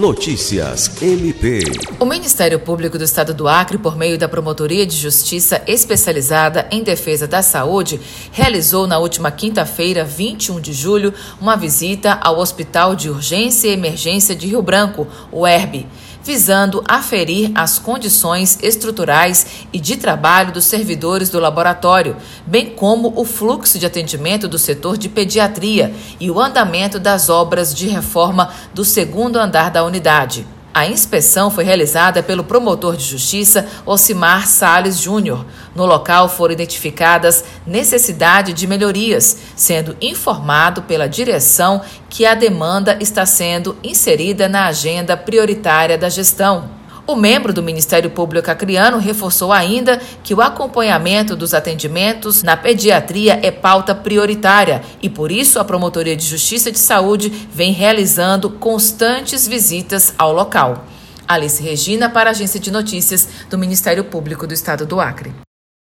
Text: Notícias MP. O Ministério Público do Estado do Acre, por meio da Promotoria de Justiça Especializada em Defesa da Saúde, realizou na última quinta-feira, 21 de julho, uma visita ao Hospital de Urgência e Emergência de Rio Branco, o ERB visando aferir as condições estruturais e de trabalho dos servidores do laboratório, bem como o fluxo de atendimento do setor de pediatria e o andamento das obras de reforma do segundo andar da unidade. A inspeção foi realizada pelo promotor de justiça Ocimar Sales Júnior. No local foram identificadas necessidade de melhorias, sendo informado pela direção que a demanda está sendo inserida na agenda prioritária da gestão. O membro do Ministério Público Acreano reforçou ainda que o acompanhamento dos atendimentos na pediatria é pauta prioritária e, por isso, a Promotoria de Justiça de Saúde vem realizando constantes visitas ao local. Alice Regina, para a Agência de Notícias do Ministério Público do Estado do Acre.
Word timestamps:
Notícias 0.00 0.90
MP. 1.02 1.62
O 1.98 2.06
Ministério 2.06 2.58
Público 2.58 2.96
do 2.96 3.04
Estado 3.04 3.34
do 3.34 3.46
Acre, 3.46 3.76
por 3.76 3.98
meio 3.98 4.16
da 4.16 4.26
Promotoria 4.26 4.86
de 4.86 4.96
Justiça 4.96 5.60
Especializada 5.66 6.66
em 6.70 6.82
Defesa 6.82 7.28
da 7.28 7.42
Saúde, 7.42 8.00
realizou 8.32 8.86
na 8.86 8.96
última 8.96 9.30
quinta-feira, 9.30 10.02
21 10.02 10.58
de 10.58 10.72
julho, 10.72 11.12
uma 11.38 11.54
visita 11.54 12.18
ao 12.22 12.38
Hospital 12.38 12.96
de 12.96 13.10
Urgência 13.10 13.68
e 13.68 13.72
Emergência 13.72 14.34
de 14.34 14.46
Rio 14.46 14.62
Branco, 14.62 15.06
o 15.30 15.46
ERB 15.46 15.86
visando 16.22 16.82
aferir 16.86 17.50
as 17.54 17.78
condições 17.78 18.58
estruturais 18.62 19.66
e 19.72 19.80
de 19.80 19.96
trabalho 19.96 20.52
dos 20.52 20.64
servidores 20.64 21.30
do 21.30 21.40
laboratório, 21.40 22.16
bem 22.46 22.70
como 22.70 23.12
o 23.16 23.24
fluxo 23.24 23.78
de 23.78 23.86
atendimento 23.86 24.46
do 24.46 24.58
setor 24.58 24.96
de 24.98 25.08
pediatria 25.08 25.94
e 26.18 26.30
o 26.30 26.38
andamento 26.38 26.98
das 26.98 27.28
obras 27.28 27.74
de 27.74 27.88
reforma 27.88 28.50
do 28.74 28.84
segundo 28.84 29.38
andar 29.38 29.70
da 29.70 29.82
unidade. 29.90 30.46
A 30.72 30.86
inspeção 30.86 31.50
foi 31.50 31.64
realizada 31.64 32.22
pelo 32.22 32.44
promotor 32.44 32.96
de 32.96 33.04
justiça 33.04 33.66
Ocimar 33.84 34.46
Sales 34.46 34.98
Júnior. 34.98 35.44
No 35.74 35.84
local 35.84 36.28
foram 36.28 36.54
identificadas 36.54 37.44
necessidade 37.66 38.52
de 38.52 38.68
melhorias, 38.68 39.36
sendo 39.56 39.96
informado 40.00 40.82
pela 40.82 41.08
direção 41.08 41.82
que 42.08 42.24
a 42.24 42.34
demanda 42.34 42.96
está 43.00 43.26
sendo 43.26 43.76
inserida 43.82 44.48
na 44.48 44.66
agenda 44.66 45.16
prioritária 45.16 45.98
da 45.98 46.08
gestão. 46.08 46.79
O 47.10 47.16
membro 47.16 47.52
do 47.52 47.60
Ministério 47.60 48.08
Público 48.08 48.52
Acreano 48.52 48.96
reforçou 48.96 49.52
ainda 49.52 50.00
que 50.22 50.32
o 50.32 50.40
acompanhamento 50.40 51.34
dos 51.34 51.52
atendimentos 51.52 52.44
na 52.44 52.56
pediatria 52.56 53.40
é 53.42 53.50
pauta 53.50 53.96
prioritária 53.96 54.80
e, 55.02 55.10
por 55.10 55.32
isso, 55.32 55.58
a 55.58 55.64
Promotoria 55.64 56.16
de 56.16 56.24
Justiça 56.24 56.70
de 56.70 56.78
Saúde 56.78 57.28
vem 57.52 57.72
realizando 57.72 58.48
constantes 58.48 59.44
visitas 59.44 60.14
ao 60.16 60.32
local. 60.32 60.84
Alice 61.26 61.60
Regina, 61.60 62.08
para 62.08 62.30
a 62.30 62.32
Agência 62.32 62.60
de 62.60 62.70
Notícias 62.70 63.28
do 63.50 63.58
Ministério 63.58 64.04
Público 64.04 64.46
do 64.46 64.54
Estado 64.54 64.86
do 64.86 65.00
Acre. 65.00 65.49